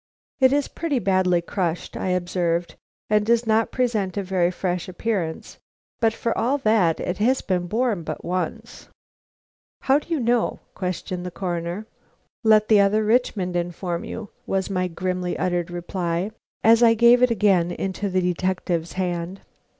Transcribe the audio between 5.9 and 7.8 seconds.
but for all that it has been